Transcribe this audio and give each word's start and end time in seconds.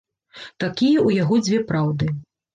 Такія 0.63 0.99
ў 1.07 1.09
яго 1.21 1.39
дзве 1.45 1.61
праўды. 1.69 2.11